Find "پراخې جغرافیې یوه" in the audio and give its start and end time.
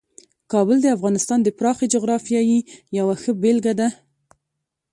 1.57-3.15